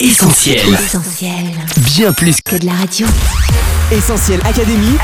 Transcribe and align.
Essentiel. 0.00 0.58
Essentiel. 0.74 1.30
Bien 1.94 2.12
plus 2.12 2.40
Que 2.40 2.56
de 2.56 2.66
la 2.66 2.72
radio. 2.72 3.06
Essentiel 3.92 4.40
Académie. 4.44 4.98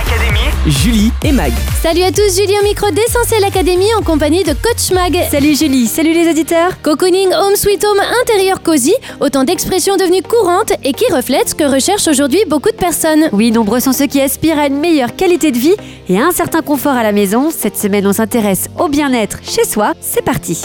Julie 0.67 1.13
et 1.23 1.31
Mag. 1.31 1.53
Salut 1.81 2.03
à 2.03 2.11
tous, 2.11 2.37
Julie 2.37 2.57
au 2.61 2.65
micro 2.65 2.91
d'Essentiel 2.91 3.45
Academy 3.45 3.87
en 3.97 4.03
compagnie 4.03 4.43
de 4.43 4.53
Coach 4.53 4.91
Mag. 4.93 5.17
Salut 5.31 5.57
Julie, 5.57 5.87
salut 5.87 6.13
les 6.13 6.29
auditeurs. 6.29 6.83
Cocooning 6.83 7.29
Home 7.33 7.55
Sweet 7.55 7.85
Home 7.85 8.01
intérieur 8.23 8.63
cosy, 8.65 8.93
autant 9.21 9.45
d'expressions 9.45 9.97
devenues 9.97 10.23
courantes 10.23 10.73
et 10.83 10.93
qui 10.93 11.05
reflètent 11.13 11.51
ce 11.51 11.55
que 11.55 11.73
recherchent 11.73 12.09
aujourd'hui 12.09 12.41
beaucoup 12.49 12.71
de 12.71 12.77
personnes. 12.77 13.29
Oui, 13.31 13.53
nombreux 13.53 13.79
sont 13.79 13.93
ceux 13.93 14.09
qui 14.09 14.21
aspirent 14.21 14.59
à 14.59 14.67
une 14.67 14.81
meilleure 14.81 15.15
qualité 15.15 15.53
de 15.53 15.59
vie 15.59 15.77
et 16.09 16.19
à 16.19 16.25
un 16.27 16.33
certain 16.33 16.63
confort 16.63 16.97
à 16.97 17.05
la 17.05 17.13
maison. 17.13 17.53
Cette 17.57 17.79
semaine, 17.79 18.09
on 18.09 18.13
s'intéresse 18.13 18.67
au 18.77 18.89
bien-être 18.89 19.39
chez 19.45 19.65
soi. 19.65 19.93
C'est 20.01 20.25
parti. 20.25 20.61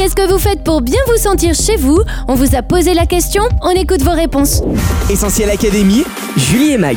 Qu'est-ce 0.00 0.16
que 0.16 0.32
vous 0.32 0.38
faites 0.38 0.64
pour 0.64 0.80
bien 0.80 0.98
vous 1.08 1.18
sentir 1.18 1.54
chez 1.54 1.76
vous 1.76 2.00
On 2.26 2.34
vous 2.34 2.56
a 2.56 2.62
posé 2.62 2.94
la 2.94 3.04
question, 3.04 3.42
on 3.60 3.68
écoute 3.72 4.00
vos 4.00 4.14
réponses. 4.14 4.62
Essentiel 5.10 5.50
Académie. 5.50 6.04
Julie 6.38 6.70
et 6.70 6.78
Mag. 6.78 6.96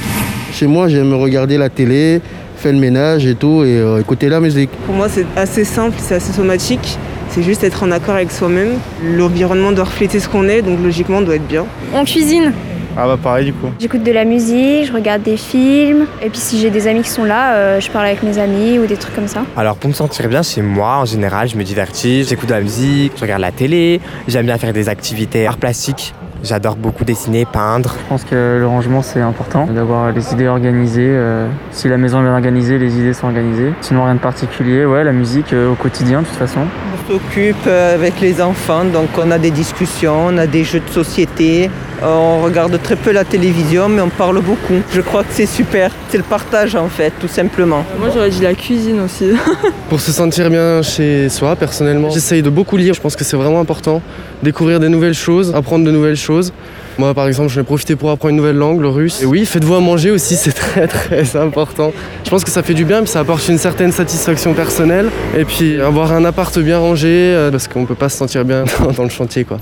Chez 0.53 0.67
moi, 0.67 0.87
j'aime 0.87 1.13
regarder 1.13 1.57
la 1.57 1.67
télé, 1.67 2.21
faire 2.55 2.71
le 2.71 2.79
ménage 2.79 3.25
et 3.25 3.35
tout, 3.35 3.65
et 3.65 3.77
euh, 3.77 3.99
écouter 3.99 4.29
la 4.29 4.39
musique. 4.39 4.69
Pour 4.85 4.95
moi, 4.95 5.09
c'est 5.09 5.25
assez 5.35 5.65
simple, 5.65 5.97
c'est 5.99 6.15
assez 6.15 6.31
somatique. 6.31 6.97
C'est 7.27 7.43
juste 7.43 7.65
être 7.65 7.83
en 7.83 7.91
accord 7.91 8.15
avec 8.15 8.31
soi-même. 8.31 8.79
L'environnement 9.03 9.73
doit 9.73 9.83
refléter 9.83 10.21
ce 10.21 10.29
qu'on 10.29 10.47
est, 10.47 10.61
donc 10.61 10.79
logiquement, 10.81 11.17
on 11.17 11.23
doit 11.23 11.35
être 11.35 11.47
bien. 11.47 11.65
On 11.93 12.05
cuisine. 12.05 12.53
Ah 12.95 13.07
bah 13.07 13.17
pareil 13.21 13.45
du 13.45 13.53
coup. 13.53 13.67
J'écoute 13.79 14.03
de 14.03 14.11
la 14.11 14.23
musique, 14.23 14.85
je 14.85 14.93
regarde 14.93 15.23
des 15.23 15.37
films. 15.37 16.05
Et 16.21 16.29
puis 16.29 16.39
si 16.39 16.59
j'ai 16.59 16.69
des 16.69 16.87
amis 16.87 17.01
qui 17.01 17.09
sont 17.09 17.25
là, 17.25 17.55
euh, 17.55 17.79
je 17.79 17.89
parle 17.89 18.05
avec 18.05 18.21
mes 18.21 18.37
amis 18.37 18.77
ou 18.77 18.85
des 18.85 18.97
trucs 18.97 19.15
comme 19.15 19.27
ça. 19.27 19.43
Alors 19.57 19.75
pour 19.77 19.89
me 19.89 19.95
sentir 19.95 20.27
bien 20.29 20.43
chez 20.43 20.61
moi, 20.61 20.97
en 20.97 21.05
général, 21.05 21.47
je 21.47 21.57
me 21.57 21.63
divertis, 21.63 22.23
j'écoute 22.23 22.49
de 22.49 22.53
la 22.53 22.61
musique, 22.61 23.13
je 23.15 23.21
regarde 23.21 23.41
la 23.41 23.51
télé, 23.51 23.99
j'aime 24.27 24.45
bien 24.45 24.57
faire 24.57 24.73
des 24.73 24.89
activités 24.89 25.47
art 25.47 25.57
plastique. 25.57 26.13
J'adore 26.43 26.75
beaucoup 26.75 27.05
dessiner, 27.05 27.45
peindre. 27.45 27.95
Je 28.03 28.09
pense 28.09 28.25
que 28.25 28.57
le 28.59 28.67
rangement 28.67 29.01
c'est 29.01 29.21
important, 29.21 29.65
d'avoir 29.65 30.11
les 30.11 30.33
idées 30.33 30.47
organisées. 30.47 31.07
euh, 31.07 31.47
si 31.71 31.87
la 31.87 31.97
maison 31.97 32.19
est 32.19 32.23
bien 32.23 32.33
organisée, 32.33 32.77
les 32.77 32.97
idées 32.99 33.13
sont 33.13 33.27
organisées. 33.27 33.71
Sinon 33.79 34.03
rien 34.03 34.15
de 34.15 34.19
particulier, 34.19 34.85
ouais, 34.85 35.05
la 35.05 35.13
musique 35.13 35.53
euh, 35.53 35.71
au 35.71 35.75
quotidien 35.75 36.21
de 36.21 36.27
toute 36.27 36.35
façon. 36.35 36.59
On 36.61 37.11
s'occupe 37.13 37.65
avec 37.65 38.19
les 38.19 38.41
enfants, 38.41 38.83
donc 38.83 39.07
on 39.17 39.31
a 39.31 39.39
des 39.39 39.51
discussions, 39.51 40.27
on 40.27 40.37
a 40.37 40.45
des 40.45 40.65
jeux 40.65 40.81
de 40.81 40.89
société. 40.91 41.69
Euh, 42.03 42.07
On 42.07 42.41
regarde 42.43 42.77
très 42.81 42.95
peu 42.95 43.11
la 43.11 43.23
télévision, 43.23 43.87
mais 43.87 44.01
on 44.01 44.09
parle 44.09 44.41
beaucoup. 44.41 44.81
Je 44.93 45.01
crois 45.01 45.23
que 45.23 45.29
c'est 45.31 45.45
super. 45.45 45.91
C'est 46.09 46.17
le 46.17 46.23
partage 46.23 46.75
en 46.75 46.89
fait, 46.89 47.13
tout 47.19 47.27
simplement. 47.27 47.85
Moi, 47.99 48.09
j'aurais 48.13 48.29
dit 48.29 48.41
la 48.41 48.53
cuisine 48.53 48.99
aussi. 49.01 49.31
Pour 49.89 50.01
se 50.01 50.11
sentir 50.11 50.49
bien 50.49 50.81
chez 50.81 51.29
soi, 51.29 51.55
personnellement, 51.55 52.09
j'essaye 52.09 52.41
de 52.41 52.49
beaucoup 52.49 52.77
lire. 52.77 52.93
Je 52.93 53.01
pense 53.01 53.15
que 53.15 53.23
c'est 53.23 53.37
vraiment 53.37 53.59
important. 53.59 54.01
Découvrir 54.41 54.79
des 54.79 54.89
nouvelles 54.89 55.13
choses, 55.13 55.53
apprendre 55.55 55.85
de 55.85 55.91
nouvelles 55.91 56.17
choses. 56.17 56.51
Moi, 56.97 57.13
par 57.13 57.27
exemple, 57.27 57.49
j'en 57.49 57.61
ai 57.61 57.63
profité 57.63 57.95
pour 57.95 58.11
apprendre 58.11 58.31
une 58.31 58.37
nouvelle 58.37 58.57
langue, 58.57 58.79
le 58.81 58.89
russe. 58.89 59.21
Et 59.21 59.25
oui, 59.25 59.45
faites-vous 59.45 59.73
à 59.73 59.79
manger 59.79 60.11
aussi, 60.11 60.35
c'est 60.43 60.51
très 60.51 60.87
très 60.87 61.35
important. 61.37 61.91
Je 62.23 62.29
pense 62.29 62.43
que 62.43 62.51
ça 62.51 62.61
fait 62.61 62.73
du 62.75 62.85
bien, 62.85 62.99
puis 62.99 63.07
ça 63.09 63.21
apporte 63.21 63.47
une 63.47 63.57
certaine 63.57 63.91
satisfaction 63.91 64.53
personnelle. 64.53 65.09
Et 65.37 65.45
puis 65.45 65.79
avoir 65.81 66.11
un 66.11 66.25
appart 66.25 66.57
bien 66.59 66.77
rangé, 66.79 67.07
euh, 67.09 67.49
parce 67.49 67.67
qu'on 67.67 67.85
peut 67.85 67.95
pas 67.95 68.09
se 68.09 68.17
sentir 68.17 68.45
bien 68.45 68.65
dans 68.97 69.03
le 69.03 69.09
chantier, 69.09 69.43
quoi. 69.45 69.57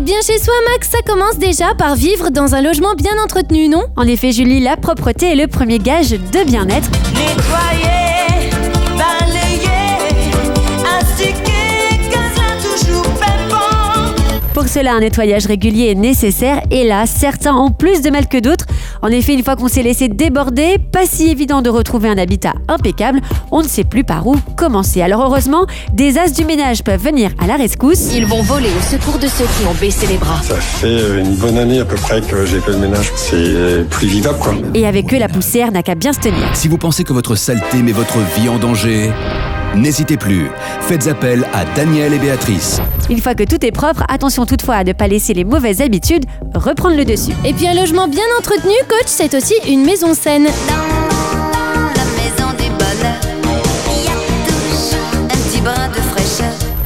Être 0.00 0.06
bien 0.06 0.20
chez 0.22 0.38
soi, 0.38 0.54
Max, 0.72 0.88
ça 0.88 1.02
commence 1.02 1.36
déjà 1.36 1.74
par 1.76 1.94
vivre 1.94 2.30
dans 2.30 2.54
un 2.54 2.62
logement 2.62 2.94
bien 2.94 3.22
entretenu, 3.22 3.68
non? 3.68 3.84
En 3.96 4.06
effet, 4.06 4.32
Julie, 4.32 4.60
la 4.60 4.78
propreté 4.78 5.32
est 5.32 5.34
le 5.34 5.46
premier 5.46 5.78
gage 5.78 6.12
de 6.12 6.42
bien-être. 6.42 6.88
Nettoyer, 7.12 8.09
Pour 14.60 14.68
cela, 14.68 14.92
un 14.92 15.00
nettoyage 15.00 15.46
régulier 15.46 15.86
est 15.86 15.94
nécessaire 15.94 16.60
et 16.70 16.86
là, 16.86 17.06
certains 17.06 17.54
ont 17.54 17.70
plus 17.70 18.02
de 18.02 18.10
mal 18.10 18.28
que 18.28 18.36
d'autres. 18.36 18.66
En 19.00 19.08
effet, 19.08 19.32
une 19.32 19.42
fois 19.42 19.56
qu'on 19.56 19.68
s'est 19.68 19.82
laissé 19.82 20.10
déborder, 20.10 20.76
pas 20.92 21.06
si 21.06 21.30
évident 21.30 21.62
de 21.62 21.70
retrouver 21.70 22.10
un 22.10 22.18
habitat 22.18 22.52
impeccable, 22.68 23.22
on 23.50 23.62
ne 23.62 23.66
sait 23.66 23.84
plus 23.84 24.04
par 24.04 24.26
où 24.26 24.36
commencer. 24.58 25.00
Alors 25.00 25.22
heureusement, 25.22 25.64
des 25.94 26.18
as 26.18 26.30
du 26.30 26.44
ménage 26.44 26.84
peuvent 26.84 27.02
venir 27.02 27.30
à 27.42 27.46
la 27.46 27.56
rescousse. 27.56 28.14
Ils 28.14 28.26
vont 28.26 28.42
voler 28.42 28.68
au 28.68 28.82
secours 28.82 29.18
de 29.18 29.28
ceux 29.28 29.46
qui 29.46 29.66
ont 29.66 29.72
baissé 29.80 30.06
les 30.06 30.18
bras. 30.18 30.42
Ça 30.42 30.56
fait 30.56 31.18
une 31.18 31.36
bonne 31.36 31.56
année 31.56 31.80
à 31.80 31.86
peu 31.86 31.96
près 31.96 32.20
que 32.20 32.44
j'ai 32.44 32.60
fait 32.60 32.72
le 32.72 32.80
ménage. 32.80 33.10
C'est 33.16 33.88
plus 33.88 34.08
vivable 34.08 34.40
quoi. 34.40 34.52
Et 34.74 34.86
avec 34.86 35.14
eux, 35.14 35.18
la 35.18 35.30
poussière 35.30 35.72
n'a 35.72 35.82
qu'à 35.82 35.94
bien 35.94 36.12
se 36.12 36.20
tenir. 36.20 36.50
Si 36.52 36.68
vous 36.68 36.76
pensez 36.76 37.02
que 37.02 37.14
votre 37.14 37.34
saleté 37.34 37.78
met 37.78 37.92
votre 37.92 38.18
vie 38.36 38.50
en 38.50 38.58
danger, 38.58 39.10
n'hésitez 39.74 40.16
plus. 40.16 40.50
Faites 40.82 41.06
appel 41.06 41.46
à 41.52 41.64
Daniel 41.76 42.14
et 42.14 42.18
Béatrice. 42.18 42.80
Une 43.08 43.20
fois 43.20 43.34
que 43.34 43.44
tout 43.44 43.64
est 43.64 43.72
propre, 43.72 44.04
attention 44.08 44.46
toutefois 44.46 44.76
à 44.76 44.84
ne 44.84 44.92
pas 44.92 45.08
laisser 45.08 45.34
les 45.34 45.44
mauvaises 45.44 45.80
habitudes 45.80 46.24
reprendre 46.54 46.96
le 46.96 47.04
dessus. 47.04 47.32
Et 47.44 47.52
puis 47.52 47.66
un 47.66 47.74
logement 47.74 48.08
bien 48.08 48.24
entretenu, 48.38 48.72
coach, 48.88 49.06
c'est 49.06 49.34
aussi 49.34 49.54
une 49.68 49.84
maison 49.84 50.14
saine. 50.14 50.44
Dans 50.44 50.99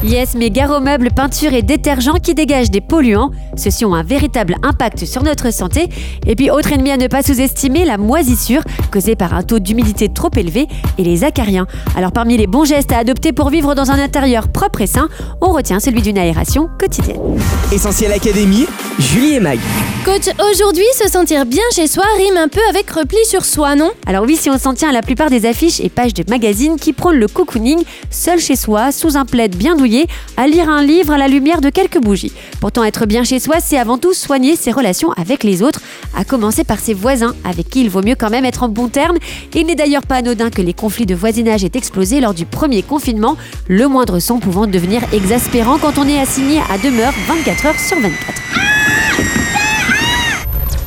Yes, 0.04 0.34
mais 0.34 0.50
gare 0.50 0.70
aux 0.70 0.80
meubles, 0.80 1.08
peinture 1.16 1.54
et 1.54 1.62
détergents 1.62 2.18
qui 2.22 2.34
dégagent 2.34 2.70
des 2.70 2.82
polluants. 2.82 3.30
Ceux-ci 3.56 3.86
ont 3.86 3.94
un 3.94 4.02
véritable 4.02 4.56
impact 4.62 5.06
sur 5.06 5.22
notre 5.22 5.50
santé. 5.50 5.88
Et 6.26 6.36
puis, 6.36 6.50
autre 6.50 6.72
ennemi 6.72 6.90
à 6.90 6.98
ne 6.98 7.06
pas 7.06 7.22
sous-estimer, 7.22 7.86
la 7.86 7.96
moisissure, 7.96 8.60
causée 8.92 9.16
par 9.16 9.32
un 9.32 9.42
taux 9.42 9.60
d'humidité 9.60 10.10
trop 10.10 10.28
élevé, 10.36 10.68
et 10.98 11.04
les 11.04 11.24
acariens. 11.24 11.66
Alors, 11.96 12.12
parmi 12.12 12.36
les 12.36 12.46
bons 12.46 12.66
gestes 12.66 12.92
à 12.92 12.98
adopter 12.98 13.32
pour 13.32 13.48
vivre 13.48 13.74
dans 13.74 13.90
un 13.90 13.98
intérieur 13.98 14.48
propre 14.48 14.82
et 14.82 14.86
sain, 14.86 15.08
on 15.40 15.52
retient 15.52 15.80
celui 15.80 16.02
d'une 16.02 16.18
aération 16.18 16.68
quotidienne. 16.78 17.38
Essentiel 17.72 18.12
Académie. 18.12 18.66
Julie 18.98 19.34
et 19.34 19.40
Mag. 19.40 19.58
Coach, 20.04 20.28
aujourd'hui, 20.50 20.84
se 21.02 21.08
sentir 21.08 21.46
bien 21.46 21.62
chez 21.74 21.86
soi 21.86 22.04
rime 22.18 22.36
un 22.36 22.48
peu 22.48 22.60
avec 22.68 22.90
repli 22.90 23.16
sur 23.24 23.46
soi, 23.46 23.74
non? 23.74 23.90
Alors 24.06 24.24
oui, 24.24 24.36
si 24.36 24.50
on 24.50 24.58
s'en 24.58 24.74
tient 24.74 24.90
à 24.90 24.92
la 24.92 25.00
plupart 25.00 25.30
des 25.30 25.46
affiches 25.46 25.80
et 25.80 25.88
pages 25.88 26.12
de 26.12 26.24
magazines 26.28 26.76
qui 26.76 26.92
prônent 26.92 27.16
le 27.16 27.26
cocooning, 27.26 27.82
seul 28.10 28.38
chez 28.38 28.54
soi, 28.54 28.92
sous 28.92 29.16
un 29.16 29.24
plaid 29.24 29.56
bien 29.56 29.74
douillet, 29.76 29.93
à 30.36 30.46
lire 30.46 30.68
un 30.68 30.82
livre 30.82 31.12
à 31.12 31.18
la 31.18 31.28
lumière 31.28 31.60
de 31.60 31.70
quelques 31.70 32.00
bougies. 32.00 32.32
Pourtant, 32.60 32.84
être 32.84 33.06
bien 33.06 33.24
chez 33.24 33.38
soi, 33.38 33.56
c'est 33.60 33.78
avant 33.78 33.98
tout 33.98 34.14
soigner 34.14 34.56
ses 34.56 34.72
relations 34.72 35.12
avec 35.12 35.44
les 35.44 35.62
autres, 35.62 35.80
à 36.16 36.24
commencer 36.24 36.64
par 36.64 36.78
ses 36.78 36.94
voisins, 36.94 37.34
avec 37.44 37.68
qui 37.68 37.80
il 37.82 37.90
vaut 37.90 38.02
mieux 38.02 38.16
quand 38.16 38.30
même 38.30 38.44
être 38.44 38.62
en 38.62 38.68
bon 38.68 38.88
terme. 38.88 39.16
Il 39.54 39.66
n'est 39.66 39.74
d'ailleurs 39.74 40.06
pas 40.06 40.16
anodin 40.16 40.50
que 40.50 40.62
les 40.62 40.74
conflits 40.74 41.06
de 41.06 41.14
voisinage 41.14 41.64
aient 41.64 41.70
explosé 41.74 42.20
lors 42.20 42.34
du 42.34 42.46
premier 42.46 42.82
confinement, 42.82 43.36
le 43.68 43.88
moindre 43.88 44.18
son 44.18 44.38
pouvant 44.38 44.66
devenir 44.66 45.02
exaspérant 45.12 45.78
quand 45.78 45.98
on 45.98 46.08
est 46.08 46.18
assigné 46.18 46.60
à 46.70 46.78
demeure 46.78 47.12
24 47.28 47.66
heures 47.66 47.80
sur 47.80 47.98
24. 48.00 48.73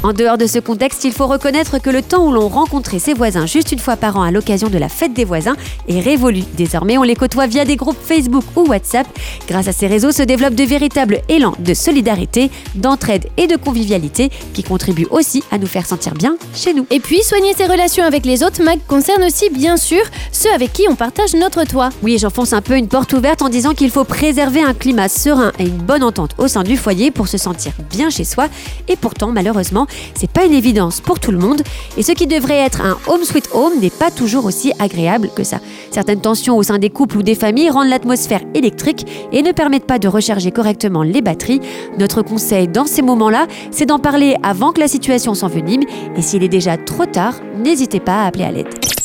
En 0.08 0.14
dehors 0.14 0.38
de 0.38 0.48
ce 0.48 0.60
contexte, 0.60 1.04
il 1.04 1.12
faut 1.12 1.28
reconnaître 1.28 1.80
que 1.80 1.90
le 1.90 2.02
temps 2.02 2.26
où 2.26 2.32
l'on 2.32 2.48
rencontrait 2.48 2.98
ses 2.98 3.14
voisins 3.14 3.46
juste 3.46 3.74
une 3.74 3.80
fois 3.80 3.98
par 3.98 4.16
an 4.16 4.22
à 4.22 4.32
l'occasion 4.32 4.70
de 4.70 4.78
la 4.78 4.88
fête 4.88 5.12
des 5.12 5.26
voisins 5.26 5.58
est 5.90 6.00
révolu. 6.00 6.44
Désormais, 6.56 6.98
on 6.98 7.04
les 7.04 7.18
côtoie 7.18 7.46
via 7.46 7.66
des 7.66 7.76
groupes 7.76 7.98
Facebook 8.02 8.46
ou 8.56 8.70
WhatsApp. 8.70 9.06
Grâce 9.50 9.68
à 9.68 9.74
ces 9.74 9.86
réseaux 9.86 10.14
se 10.14 10.24
développent 10.24 10.56
de 10.56 10.64
véritables 10.64 11.20
élans 11.28 11.56
de 11.60 11.74
solidarité, 11.74 12.50
d'entraide 12.76 13.28
et 13.36 13.48
de 13.48 13.58
convivialité 13.58 14.32
qui 14.54 14.64
contribuent 14.64 15.10
aussi 15.12 15.44
à 15.52 15.58
nous 15.58 15.68
faire 15.68 15.86
sentir 15.86 16.14
bien 16.14 16.38
chez 16.56 16.74
nous. 16.74 16.88
Et 16.90 17.02
puis, 17.02 17.22
soigner 17.22 17.54
ses 17.54 17.66
relations 17.66 18.06
avec 18.06 18.26
les 18.26 18.44
autres, 18.44 18.64
Mag, 18.64 18.80
concerne 18.88 19.26
aussi, 19.26 19.50
bien 19.50 19.76
sûr, 19.76 20.04
ceux 20.32 20.54
avec 20.54 20.72
qui 20.72 20.84
on 20.90 20.96
partage 20.96 21.34
notre 21.34 21.66
toit. 21.66 21.90
Oui, 22.02 22.18
j'enfonce 22.18 22.54
un 22.54 22.62
peu 22.62 22.78
une 22.78 22.88
porte 22.88 23.12
ouverte 23.12 23.42
en 23.42 23.50
disant 23.50 23.74
qu'il 23.74 23.92
faut 23.92 24.06
préserver 24.06 24.64
un 24.64 24.74
climat 24.74 25.10
serein 25.10 25.52
et 25.60 25.64
une 25.64 25.76
bonne 25.76 26.04
entente 26.04 26.32
au 26.38 26.48
sein 26.48 26.64
du 26.64 26.78
foyer 26.78 27.12
pour 27.12 27.28
se 27.28 27.38
sentir 27.38 27.74
bien 27.90 28.10
chez 28.10 28.24
soi. 28.24 28.48
Et 28.88 28.96
pourtant, 28.96 29.34
malheureusement, 29.34 29.86
c'est 30.16 30.30
pas 30.30 30.46
une 30.46 30.54
évidence 30.54 31.02
pour 31.02 31.20
tout 31.20 31.32
le 31.32 31.38
monde. 31.38 31.62
Et 31.98 32.04
ce 32.04 32.12
qui 32.12 32.28
devrait 32.28 32.58
être 32.58 32.82
un 32.82 32.98
home 33.08 33.24
sweet 33.24 33.50
home 33.54 33.80
n'est 33.80 33.90
pas 33.90 34.12
toujours 34.12 34.46
aussi 34.46 34.72
agréable 34.80 35.30
que 35.36 35.44
ça. 35.44 35.60
Certaines 35.92 36.22
tensions 36.22 36.58
au 36.58 36.64
sein 36.64 36.80
des 36.80 36.90
couples 36.90 37.18
ou 37.18 37.24
des 37.24 37.36
familles 37.36 37.70
rendent 37.70 37.90
l'atmosphère 37.90 38.42
électrique 38.54 39.06
et 39.32 39.42
ne 39.42 39.52
permettent 39.52 39.86
pas 39.86 40.00
de 40.00 40.08
recharger 40.08 40.52
correctement 40.52 41.04
les 41.04 41.22
batteries. 41.22 41.62
Notre 41.98 42.22
conseil 42.22 42.68
dans 42.68 42.86
ces 42.86 43.02
moments-là, 43.02 43.48
c'est 43.72 43.86
d'en 43.86 44.00
parler 44.00 44.36
avant 44.44 44.72
que 44.72 44.80
la 44.80 44.88
situation 44.88 45.34
s'envenime. 45.34 45.84
Et 46.16 46.22
s'il 46.22 46.44
est 46.44 46.50
déjà 46.50 46.78
trop 46.78 47.06
tard, 47.06 47.36
n'hésitez 47.58 48.00
pas 48.00 48.24
à 48.24 48.28
appeler 48.28 48.46
à 48.46 48.52
l'aide. 48.52 48.97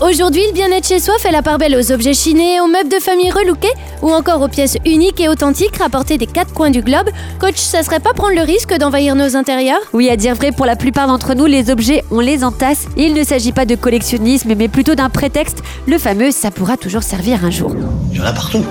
Aujourd'hui, 0.00 0.40
le 0.46 0.52
bien-être 0.54 0.86
chez 0.88 0.98
soi 0.98 1.14
fait 1.18 1.30
la 1.30 1.42
part 1.42 1.58
belle 1.58 1.76
aux 1.76 1.92
objets 1.92 2.14
chinés, 2.14 2.58
aux 2.60 2.66
meubles 2.66 2.88
de 2.88 2.98
famille 2.98 3.30
relookés 3.30 3.68
ou 4.00 4.10
encore 4.10 4.40
aux 4.40 4.48
pièces 4.48 4.78
uniques 4.86 5.20
et 5.20 5.28
authentiques 5.28 5.76
rapportées 5.76 6.16
des 6.16 6.26
quatre 6.26 6.54
coins 6.54 6.70
du 6.70 6.80
globe. 6.80 7.10
Coach, 7.38 7.56
ça 7.58 7.82
serait 7.82 8.00
pas 8.00 8.14
prendre 8.14 8.34
le 8.34 8.40
risque 8.40 8.74
d'envahir 8.78 9.14
nos 9.14 9.36
intérieurs? 9.36 9.80
Oui, 9.92 10.08
à 10.08 10.16
dire 10.16 10.34
vrai, 10.34 10.52
pour 10.52 10.64
la 10.64 10.74
plupart 10.74 11.06
d'entre 11.06 11.34
nous, 11.34 11.44
les 11.44 11.70
objets, 11.70 12.02
on 12.10 12.20
les 12.20 12.44
entasse. 12.44 12.86
Il 12.96 13.12
ne 13.12 13.22
s'agit 13.24 13.52
pas 13.52 13.66
de 13.66 13.74
collectionnisme, 13.74 14.54
mais 14.56 14.68
plutôt 14.68 14.94
d'un 14.94 15.10
prétexte. 15.10 15.58
Le 15.86 15.98
fameux, 15.98 16.30
ça 16.30 16.50
pourra 16.50 16.78
toujours 16.78 17.02
servir 17.02 17.44
un 17.44 17.50
jour. 17.50 17.72
Il 18.10 18.16
y 18.18 18.20
en 18.22 18.24
a 18.24 18.32
partout. 18.32 18.64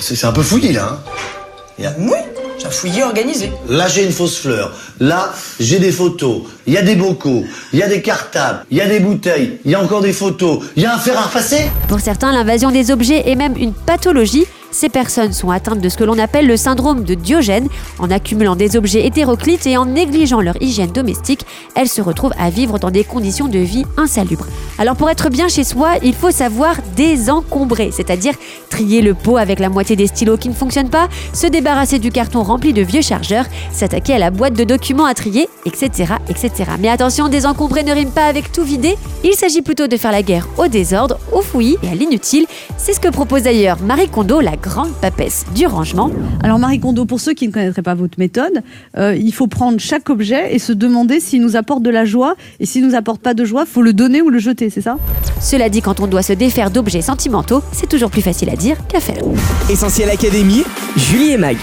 C'est 0.00 0.14
c'est 0.14 0.26
un 0.26 0.32
peu 0.32 0.42
fouillis 0.42 0.72
là. 0.72 0.90
Hein. 0.92 0.98
Il 1.78 1.84
y 1.84 1.86
a- 1.88 1.94
Oui, 1.98 2.16
c'est 2.58 2.66
un 2.66 2.70
fouillis 2.70 3.02
organisé. 3.02 3.52
Là 3.68 3.88
j'ai 3.88 4.04
une 4.04 4.12
fausse 4.12 4.38
fleur. 4.38 4.74
Là 5.00 5.32
j'ai 5.60 5.78
des 5.78 5.92
photos. 5.92 6.42
Il 6.66 6.72
y 6.72 6.78
a 6.78 6.82
des 6.82 6.96
bocaux. 6.96 7.44
Il 7.72 7.78
y 7.78 7.82
a 7.82 7.88
des 7.88 8.02
cartables. 8.02 8.64
Il 8.70 8.76
y 8.76 8.80
a 8.80 8.86
des 8.86 9.00
bouteilles. 9.00 9.58
Il 9.64 9.70
y 9.70 9.74
a 9.74 9.82
encore 9.82 10.00
des 10.00 10.12
photos. 10.12 10.64
Il 10.76 10.82
y 10.82 10.86
a 10.86 10.94
un 10.94 10.98
fer 10.98 11.16
à 11.18 11.22
repasser? 11.22 11.70
Pour 11.88 12.00
certains, 12.00 12.32
l'invasion 12.32 12.70
des 12.70 12.90
objets 12.90 13.28
est 13.28 13.36
même 13.36 13.56
une 13.56 13.72
pathologie. 13.72 14.46
Ces 14.70 14.88
personnes 14.88 15.32
sont 15.32 15.50
atteintes 15.50 15.80
de 15.80 15.88
ce 15.88 15.96
que 15.96 16.04
l'on 16.04 16.18
appelle 16.18 16.46
le 16.46 16.56
syndrome 16.56 17.04
de 17.04 17.14
Diogène. 17.14 17.68
En 17.98 18.10
accumulant 18.10 18.56
des 18.56 18.76
objets 18.76 19.06
hétéroclites 19.06 19.66
et 19.66 19.76
en 19.76 19.86
négligeant 19.86 20.40
leur 20.40 20.60
hygiène 20.62 20.92
domestique, 20.92 21.46
elles 21.74 21.88
se 21.88 22.02
retrouvent 22.02 22.34
à 22.38 22.50
vivre 22.50 22.78
dans 22.78 22.90
des 22.90 23.04
conditions 23.04 23.48
de 23.48 23.58
vie 23.58 23.84
insalubres. 23.96 24.46
Alors 24.78 24.94
pour 24.94 25.10
être 25.10 25.30
bien 25.30 25.48
chez 25.48 25.64
soi, 25.64 25.92
il 26.02 26.14
faut 26.14 26.30
savoir 26.30 26.76
désencombrer, 26.96 27.90
c'est-à-dire 27.92 28.34
trier 28.68 29.00
le 29.00 29.14
pot 29.14 29.38
avec 29.38 29.58
la 29.58 29.70
moitié 29.70 29.96
des 29.96 30.06
stylos 30.06 30.36
qui 30.36 30.48
ne 30.48 30.54
fonctionnent 30.54 30.90
pas, 30.90 31.08
se 31.32 31.46
débarrasser 31.46 31.98
du 31.98 32.10
carton 32.10 32.42
rempli 32.42 32.72
de 32.72 32.82
vieux 32.82 33.02
chargeurs, 33.02 33.46
s'attaquer 33.72 34.14
à 34.14 34.18
la 34.18 34.30
boîte 34.30 34.54
de 34.54 34.64
documents 34.64 35.06
à 35.06 35.14
trier, 35.14 35.48
etc. 35.64 36.14
etc. 36.28 36.70
Mais 36.78 36.88
attention, 36.88 37.28
désencombrer 37.28 37.82
ne 37.82 37.92
rime 37.92 38.10
pas 38.10 38.26
avec 38.26 38.52
tout 38.52 38.64
vider, 38.64 38.96
il 39.24 39.34
s'agit 39.34 39.62
plutôt 39.62 39.86
de 39.86 39.96
faire 39.96 40.12
la 40.12 40.22
guerre 40.22 40.46
au 40.58 40.68
désordre, 40.68 41.18
au 41.32 41.40
fouillis 41.40 41.78
et 41.82 41.88
à 41.88 41.94
l'inutile. 41.94 42.46
C'est 42.76 42.92
ce 42.92 43.00
que 43.00 43.08
propose 43.08 43.42
d'ailleurs 43.42 43.80
Marie 43.80 44.08
Kondo, 44.08 44.40
la 44.40 44.56
grande 44.60 44.92
papesse 45.00 45.46
du 45.54 45.66
rangement. 45.66 46.10
Alors 46.42 46.58
Marie 46.58 46.80
Kondo, 46.80 47.04
pour 47.04 47.20
ceux 47.20 47.34
qui 47.34 47.46
ne 47.48 47.52
connaîtraient 47.52 47.82
pas 47.82 47.94
votre 47.94 48.18
méthode, 48.18 48.62
euh, 48.96 49.16
il 49.16 49.32
faut 49.32 49.46
prendre 49.46 49.78
chaque 49.78 50.10
objet 50.10 50.54
et 50.54 50.58
se 50.58 50.72
demander 50.72 51.20
s'il 51.20 51.42
nous 51.42 51.56
apporte 51.56 51.82
de 51.82 51.90
la 51.90 52.04
joie. 52.04 52.34
Et 52.60 52.66
s'il 52.66 52.86
nous 52.86 52.94
apporte 52.94 53.20
pas 53.20 53.34
de 53.34 53.44
joie, 53.44 53.64
faut 53.66 53.82
le 53.82 53.92
donner 53.92 54.22
ou 54.22 54.30
le 54.30 54.38
jeter, 54.38 54.70
c'est 54.70 54.80
ça? 54.80 54.96
Cela 55.40 55.68
dit, 55.68 55.82
quand 55.82 56.00
on 56.00 56.06
doit 56.06 56.22
se 56.22 56.32
défaire 56.32 56.70
d'objets 56.70 57.02
sentimentaux, 57.02 57.62
c'est 57.72 57.88
toujours 57.88 58.10
plus 58.10 58.22
facile 58.22 58.50
à 58.50 58.56
dire 58.56 58.76
qu'à 58.88 59.00
faire. 59.00 59.22
Essentiel 59.70 60.10
Académie, 60.10 60.64
Julie 60.96 61.30
et 61.32 61.38
Mag. 61.38 61.56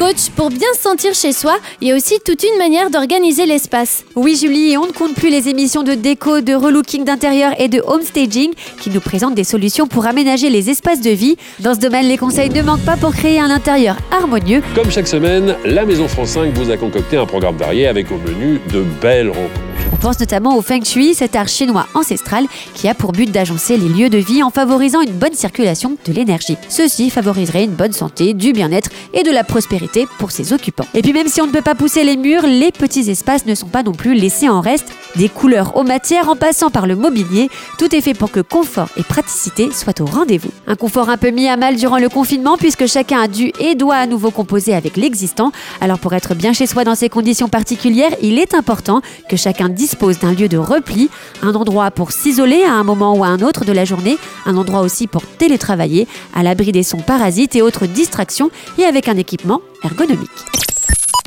Coach, 0.00 0.30
pour 0.34 0.48
bien 0.48 0.66
se 0.76 0.80
sentir 0.80 1.12
chez 1.12 1.34
soi, 1.34 1.58
il 1.82 1.88
y 1.88 1.92
a 1.92 1.94
aussi 1.94 2.14
toute 2.24 2.42
une 2.42 2.56
manière 2.56 2.88
d'organiser 2.88 3.44
l'espace. 3.44 4.02
Oui 4.16 4.34
Julie, 4.34 4.72
et 4.72 4.78
on 4.78 4.86
ne 4.86 4.92
compte 4.92 5.14
plus 5.14 5.28
les 5.28 5.50
émissions 5.50 5.82
de 5.82 5.92
déco, 5.92 6.40
de 6.40 6.54
relooking 6.54 7.04
d'intérieur 7.04 7.52
et 7.58 7.68
de 7.68 7.82
homestaging 7.86 8.50
qui 8.80 8.88
nous 8.88 9.00
présentent 9.00 9.34
des 9.34 9.44
solutions 9.44 9.86
pour 9.86 10.06
aménager 10.06 10.48
les 10.48 10.70
espaces 10.70 11.02
de 11.02 11.10
vie. 11.10 11.36
Dans 11.58 11.74
ce 11.74 11.80
domaine, 11.80 12.08
les 12.08 12.16
conseils 12.16 12.48
ne 12.48 12.62
manquent 12.62 12.86
pas 12.86 12.96
pour 12.96 13.12
créer 13.12 13.40
un 13.40 13.50
intérieur 13.50 13.98
harmonieux. 14.10 14.62
Comme 14.74 14.90
chaque 14.90 15.06
semaine, 15.06 15.54
la 15.66 15.84
Maison 15.84 16.08
France 16.08 16.30
5 16.30 16.54
vous 16.54 16.70
a 16.70 16.78
concocté 16.78 17.18
un 17.18 17.26
programme 17.26 17.58
varié 17.58 17.86
avec 17.86 18.10
au 18.10 18.16
menu 18.16 18.58
de 18.72 18.82
belles 19.02 19.28
rencontres. 19.28 19.69
On 19.92 19.96
pense 19.96 20.20
notamment 20.20 20.56
au 20.56 20.62
Feng 20.62 20.84
Shui, 20.84 21.14
cet 21.14 21.36
art 21.36 21.48
chinois 21.48 21.86
ancestral 21.94 22.46
qui 22.74 22.88
a 22.88 22.94
pour 22.94 23.12
but 23.12 23.30
d'agencer 23.30 23.76
les 23.76 23.88
lieux 23.88 24.08
de 24.08 24.18
vie 24.18 24.42
en 24.42 24.50
favorisant 24.50 25.00
une 25.00 25.12
bonne 25.12 25.34
circulation 25.34 25.96
de 26.06 26.12
l'énergie. 26.12 26.56
Ceci 26.68 27.10
favoriserait 27.10 27.64
une 27.64 27.72
bonne 27.72 27.92
santé, 27.92 28.34
du 28.34 28.52
bien-être 28.52 28.90
et 29.12 29.22
de 29.22 29.30
la 29.30 29.44
prospérité 29.44 30.06
pour 30.18 30.30
ses 30.30 30.52
occupants. 30.52 30.86
Et 30.94 31.02
puis 31.02 31.12
même 31.12 31.28
si 31.28 31.40
on 31.40 31.46
ne 31.46 31.52
peut 31.52 31.62
pas 31.62 31.74
pousser 31.74 32.04
les 32.04 32.16
murs, 32.16 32.46
les 32.46 32.72
petits 32.72 33.10
espaces 33.10 33.46
ne 33.46 33.54
sont 33.54 33.66
pas 33.68 33.82
non 33.82 33.92
plus 33.92 34.14
laissés 34.14 34.48
en 34.48 34.60
reste. 34.60 34.86
Des 35.16 35.28
couleurs 35.28 35.76
aux 35.76 35.82
matières 35.82 36.28
en 36.28 36.36
passant 36.36 36.70
par 36.70 36.86
le 36.86 36.94
mobilier, 36.96 37.48
tout 37.78 37.94
est 37.94 38.00
fait 38.00 38.14
pour 38.14 38.30
que 38.30 38.40
confort 38.40 38.88
et 38.96 39.02
praticité 39.02 39.70
soient 39.72 40.00
au 40.00 40.06
rendez-vous. 40.06 40.50
Un 40.66 40.76
confort 40.76 41.10
un 41.10 41.16
peu 41.16 41.30
mis 41.30 41.48
à 41.48 41.56
mal 41.56 41.76
durant 41.76 41.98
le 41.98 42.08
confinement 42.08 42.56
puisque 42.56 42.86
chacun 42.86 43.20
a 43.22 43.28
dû 43.28 43.52
et 43.58 43.74
doit 43.74 43.96
à 43.96 44.06
nouveau 44.06 44.30
composer 44.30 44.74
avec 44.74 44.96
l'existant. 44.96 45.52
Alors 45.80 45.98
pour 45.98 46.12
être 46.12 46.34
bien 46.34 46.52
chez 46.52 46.66
soi 46.66 46.84
dans 46.84 46.94
ces 46.94 47.08
conditions 47.08 47.48
particulières, 47.48 48.12
il 48.22 48.38
est 48.38 48.54
important 48.54 49.00
que 49.28 49.36
chacun 49.36 49.68
dispose 49.70 50.18
d'un 50.18 50.32
lieu 50.32 50.48
de 50.48 50.56
repli, 50.56 51.10
un 51.42 51.54
endroit 51.54 51.90
pour 51.90 52.12
s'isoler 52.12 52.62
à 52.62 52.72
un 52.72 52.84
moment 52.84 53.16
ou 53.16 53.24
à 53.24 53.28
un 53.28 53.40
autre 53.40 53.64
de 53.64 53.72
la 53.72 53.84
journée, 53.84 54.18
un 54.46 54.56
endroit 54.56 54.80
aussi 54.80 55.06
pour 55.06 55.22
télétravailler, 55.26 56.06
à 56.34 56.42
l'abri 56.42 56.72
des 56.72 56.82
sons 56.82 56.98
parasites 56.98 57.56
et 57.56 57.62
autres 57.62 57.86
distractions 57.86 58.50
et 58.78 58.84
avec 58.84 59.08
un 59.08 59.16
équipement 59.16 59.60
ergonomique. 59.82 60.28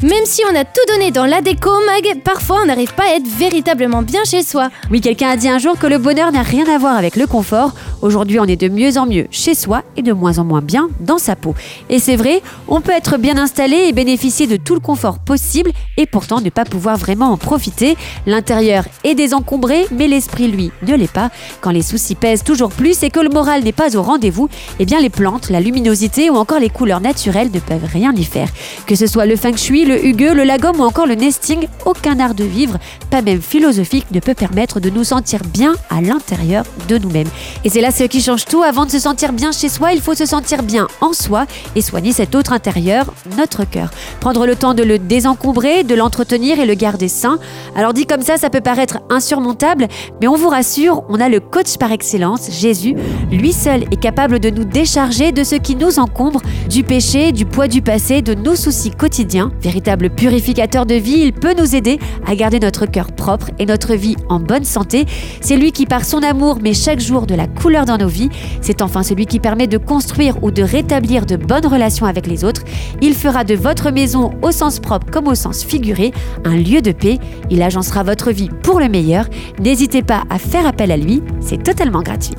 Même 0.04 0.26
si 0.26 0.42
on 0.52 0.54
a 0.54 0.66
tout 0.66 0.82
donné 0.90 1.12
dans 1.12 1.26
la 1.26 1.40
déco, 1.40 1.70
Mag, 1.86 2.22
parfois 2.26 2.58
on 2.62 2.66
n'arrive 2.66 2.94
pas 2.94 3.04
à 3.04 3.16
être 3.16 3.26
véritablement 3.26 4.02
bien 4.02 4.26
chez 4.26 4.44
soi. 4.44 4.70
Oui, 4.92 5.00
quelqu'un 5.00 5.30
a 5.30 5.38
dit 5.38 5.48
un 5.48 5.60
jour 5.60 5.80
que 5.80 5.88
le 5.88 5.98
bonheur 5.98 6.34
n'a 6.34 6.42
rien 6.42 6.66
à 6.68 6.78
voir 6.78 6.98
avec 6.98 7.16
le 7.16 7.26
confort. 7.26 7.72
Aujourd'hui, 8.02 8.38
on 8.38 8.44
est 8.44 8.58
de 8.58 8.68
mieux 8.68 8.98
en 8.98 9.06
mieux 9.06 9.28
chez 9.32 9.56
soi 9.56 9.82
et 9.96 10.02
de 10.02 10.12
moins 10.12 10.40
en 10.40 10.44
moins 10.44 10.60
bien 10.62 10.90
dans 11.00 11.20
sa 11.20 11.38
peau. 11.38 11.56
Et 11.90 12.00
c'est 12.00 12.18
vrai, 12.18 12.42
on 12.68 12.82
peut 12.82 12.92
être 12.92 13.18
bien 13.18 13.38
installé 13.38 13.78
et 13.78 13.94
bénéficier 13.94 14.46
de 14.46 14.58
tout 14.58 14.74
le 14.74 14.82
confort 14.82 15.20
possible 15.20 15.72
et 15.96 16.06
pourtant 16.06 16.42
ne 16.42 16.50
pas 16.50 16.66
pouvoir 16.66 16.98
vraiment 16.98 17.30
en 17.30 17.38
profiter. 17.38 17.96
L'intérieur 18.26 18.84
est 19.06 19.16
désencombré, 19.16 19.88
mais 19.90 20.10
l'esprit, 20.10 20.50
lui, 20.50 20.72
ne 20.86 20.96
l'est 20.96 21.10
pas. 21.10 21.32
Quand 21.62 21.72
les 21.72 21.82
soucis 21.82 22.16
pèsent 22.16 22.44
toujours 22.44 22.72
plus 22.72 23.04
et 23.04 23.10
que 23.10 23.22
le 23.22 23.30
moral 23.30 23.64
n'est 23.64 23.72
pas 23.72 23.96
au 23.96 24.02
rendez-vous, 24.02 24.50
eh 24.80 24.86
bien 24.86 25.00
les 25.00 25.10
plantes, 25.10 25.50
la 25.50 25.62
luminosité 25.62 26.30
ou 26.30 26.36
encore 26.36 26.60
les 26.60 26.70
couleurs 26.70 27.00
naturelles 27.00 27.52
ne 27.54 27.60
peuvent 27.62 27.90
rien 27.90 28.12
y 28.14 28.26
faire. 28.26 28.50
Que 28.86 28.96
ce 28.96 29.08
soit 29.08 29.26
le 29.26 29.38
feng 29.38 29.56
shui, 29.56 29.86
le 29.86 29.93
hugueux, 30.02 30.34
le 30.34 30.44
lagom 30.44 30.74
ou 30.80 30.84
encore 30.84 31.08
le 31.08 31.16
nesting, 31.16 31.68
aucun 31.86 32.20
art 32.20 32.34
de 32.34 32.44
vivre, 32.44 32.78
pas 33.10 33.22
même 33.22 33.42
philosophique, 33.42 34.08
ne 34.12 34.20
peut 34.20 34.34
permettre 34.34 34.80
de 34.80 34.90
nous 34.90 35.04
sentir 35.04 35.42
bien 35.44 35.76
à 35.90 36.02
l'intérieur 36.02 36.66
de 36.88 36.98
nous-mêmes. 36.98 37.28
Et 37.64 37.70
c'est 37.70 37.82
là 37.82 37.92
ce 37.92 38.04
qui 38.04 38.22
change 38.22 38.46
tout. 38.46 38.64
Avant 38.64 38.86
de 38.86 38.92
se 38.92 39.00
sentir 39.00 39.34
bien 39.34 39.52
chez 39.52 39.70
soi, 39.70 39.94
il 39.94 40.02
faut 40.02 40.16
se 40.16 40.26
sentir 40.26 40.64
bien 40.64 40.88
en 41.02 41.14
soi 41.14 41.46
et 41.76 41.82
soigner 41.82 42.12
cet 42.12 42.36
autre 42.36 42.54
intérieur, 42.54 43.14
notre 43.38 43.64
cœur. 43.64 43.92
Prendre 44.20 44.46
le 44.46 44.56
temps 44.56 44.74
de 44.74 44.84
le 44.84 45.00
désencombrer, 45.00 45.84
de 45.84 45.96
l'entretenir 45.96 46.60
et 46.60 46.66
le 46.66 46.74
garder 46.74 47.08
sain. 47.08 47.40
Alors 47.76 47.94
dit 47.94 48.06
comme 48.06 48.22
ça, 48.22 48.38
ça 48.38 48.50
peut 48.50 48.62
paraître 48.62 49.00
insurmontable, 49.10 49.88
mais 50.22 50.28
on 50.28 50.36
vous 50.36 50.50
rassure, 50.50 51.04
on 51.10 51.20
a 51.20 51.30
le 51.30 51.40
coach 51.40 51.78
par 51.78 51.92
excellence, 51.92 52.50
Jésus. 52.52 52.96
Lui 53.32 53.54
seul 53.54 53.84
est 53.92 54.00
capable 54.00 54.40
de 54.40 54.50
nous 54.50 54.64
décharger 54.64 55.32
de 55.32 55.44
ce 55.44 55.56
qui 55.56 55.76
nous 55.76 56.00
encombre, 56.00 56.42
du 56.70 56.84
péché, 56.84 57.32
du 57.32 57.46
poids 57.46 57.68
du 57.68 57.82
passé, 57.82 58.22
de 58.22 58.34
nos 58.34 58.56
soucis 58.56 58.92
quotidiens. 58.92 59.52
Véritable 59.62 59.83
purificateur 60.16 60.86
de 60.86 60.96
vie, 60.96 61.20
il 61.26 61.34
peut 61.34 61.54
nous 61.58 61.76
aider 61.76 62.00
à 62.28 62.36
garder 62.36 62.60
notre 62.60 62.86
cœur 62.86 63.12
propre 63.12 63.50
et 63.60 63.66
notre 63.66 63.94
vie 63.94 64.16
en 64.30 64.40
bonne 64.40 64.64
santé. 64.64 65.06
C'est 65.42 65.58
lui 65.58 65.72
qui, 65.72 65.86
par 65.86 66.06
son 66.06 66.24
amour, 66.24 66.60
met 66.62 66.74
chaque 66.74 67.00
jour 67.00 67.26
de 67.26 67.36
la 67.36 67.48
couleur 67.48 67.86
dans 67.86 67.98
nos 67.98 68.08
vies. 68.08 68.30
C'est 68.62 68.82
enfin 68.82 69.04
celui 69.04 69.26
qui 69.26 69.40
permet 69.40 69.68
de 69.68 69.78
construire 69.78 70.44
ou 70.44 70.52
de 70.52 70.64
rétablir 70.64 71.26
de 71.26 71.36
bonnes 71.36 71.66
relations 71.66 72.06
avec 72.06 72.28
les 72.28 72.44
autres. 72.44 72.64
Il 73.02 73.14
fera 73.14 73.44
de 73.44 73.56
votre 73.56 73.92
maison, 73.92 74.32
au 74.42 74.52
sens 74.52 74.80
propre 74.80 75.08
comme 75.12 75.28
au 75.28 75.36
sens 75.36 75.64
figuré, 75.64 76.12
un 76.46 76.56
lieu 76.56 76.82
de 76.82 76.92
paix. 76.92 77.20
Il 77.50 77.62
agencera 77.62 78.04
votre 78.04 78.32
vie 78.32 78.50
pour 78.64 78.80
le 78.80 78.90
meilleur. 78.90 79.26
N'hésitez 79.60 80.02
pas 80.02 80.24
à 80.30 80.40
faire 80.40 80.66
appel 80.66 80.92
à 80.92 80.98
lui, 80.98 81.22
c'est 81.42 81.62
totalement 81.62 82.02
gratuit. 82.02 82.36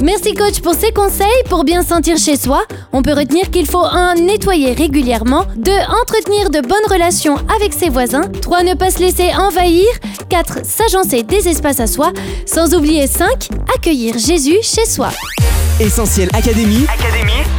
Merci 0.00 0.32
coach 0.34 0.60
pour 0.60 0.74
ces 0.74 0.92
conseils. 0.92 1.26
Pour 1.48 1.64
bien 1.64 1.82
se 1.82 1.88
sentir 1.88 2.16
chez 2.18 2.36
soi, 2.36 2.62
on 2.92 3.02
peut 3.02 3.14
retenir 3.14 3.50
qu'il 3.50 3.66
faut 3.66 3.82
1. 3.82 4.14
nettoyer 4.14 4.72
régulièrement, 4.72 5.44
2. 5.56 5.72
entretenir 6.00 6.50
de 6.50 6.60
bonnes 6.60 6.78
relations 6.88 7.34
avec 7.56 7.72
ses 7.72 7.88
voisins, 7.88 8.22
3. 8.40 8.62
ne 8.62 8.74
pas 8.74 8.90
se 8.90 9.00
laisser 9.00 9.30
envahir, 9.36 9.86
4. 10.28 10.60
s'agencer 10.64 11.24
des 11.24 11.48
espaces 11.48 11.80
à 11.80 11.88
soi, 11.88 12.12
sans 12.46 12.74
oublier 12.74 13.08
5. 13.08 13.48
accueillir 13.74 14.16
Jésus 14.18 14.58
chez 14.62 14.86
soi. 14.86 15.10
Essentiel 15.80 16.28
Académie, 16.32 16.86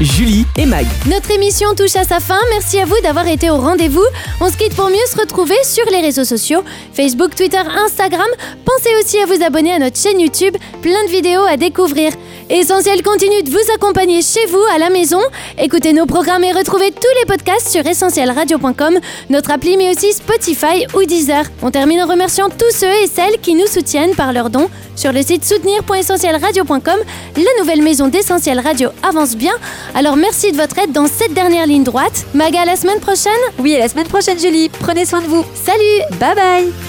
Julie 0.02 0.46
et 0.58 0.66
Mag. 0.66 0.86
Notre 1.10 1.32
émission 1.32 1.74
touche 1.74 1.96
à 1.96 2.04
sa 2.04 2.20
fin. 2.20 2.40
Merci 2.52 2.78
à 2.80 2.86
vous 2.86 3.00
d'avoir 3.02 3.26
été 3.28 3.50
au 3.50 3.56
rendez-vous. 3.56 4.04
On 4.42 4.50
se 4.50 4.58
quitte 4.58 4.76
pour 4.76 4.90
mieux 4.90 4.96
se 5.10 5.18
retrouver 5.18 5.56
sur 5.64 5.86
les 5.90 6.02
réseaux 6.02 6.26
sociaux 6.26 6.62
Facebook, 6.94 7.34
Twitter, 7.34 7.62
Instagram. 7.86 8.28
Pensez 8.66 8.90
aussi 9.02 9.20
à 9.20 9.26
vous 9.26 9.42
abonner 9.42 9.72
à 9.72 9.80
notre 9.80 9.98
chaîne 9.98 10.20
YouTube. 10.20 10.56
Plein 10.82 11.06
de 11.06 11.12
vidéos 11.12 11.44
à 11.44 11.56
découvrir. 11.56 12.12
Essentiel 12.50 13.04
continue 13.04 13.44
de 13.44 13.50
vous 13.52 13.72
accompagner 13.76 14.24
chez 14.24 14.44
vous, 14.48 14.64
à 14.74 14.80
la 14.80 14.90
maison. 14.90 15.20
Écoutez 15.60 15.94
nos 15.94 16.08
programmes 16.08 16.44
et 16.44 16.52
retrouvez 16.52 16.92
tous 16.92 17.20
les 17.20 17.26
podcasts 17.28 17.70
sur 17.70 17.86
essentielradio.com, 17.86 18.98
notre 19.30 19.52
appli, 19.52 19.78
mais 19.78 19.92
aussi 19.92 20.12
Spotify 20.14 20.88
ou 20.96 21.04
Deezer. 21.04 21.44
On 21.62 21.70
termine 21.70 22.02
en 22.02 22.08
remerciant 22.08 22.50
tous 22.50 22.76
ceux 22.76 22.92
et 23.04 23.08
celles 23.08 23.40
qui 23.40 23.54
nous 23.54 23.68
soutiennent 23.68 24.16
par 24.16 24.34
leurs 24.34 24.50
dons. 24.50 24.68
Sur 24.96 25.12
le 25.12 25.22
site 25.22 25.46
soutenir.essentielradio.com, 25.46 27.00
la 27.38 27.60
nouvelle 27.60 27.84
maison 27.84 28.08
d'Essentiel 28.08 28.60
Radio 28.60 28.90
avance 29.08 29.36
bien. 29.36 29.54
Alors 29.94 30.16
merci 30.16 30.52
de 30.52 30.58
votre 30.58 30.80
aide 30.80 30.92
dans 30.92 31.08
cette 31.08 31.34
dernière 31.34 31.68
ligne 31.68 31.84
droite. 31.84 32.26
Maga, 32.34 32.62
à 32.62 32.66
la 32.66 32.76
semaine 32.76 33.00
prochaine 33.00 33.32
Oui, 33.60 33.76
à 33.76 33.80
la 33.80 33.88
semaine 33.88 34.08
prochaine, 34.08 34.40
Julie. 34.40 34.70
Prenez 34.70 35.06
soin 35.06 35.22
de 35.22 35.28
vous. 35.28 35.46
Salut 35.54 36.20
Bye 36.20 36.36
bye 36.36 36.89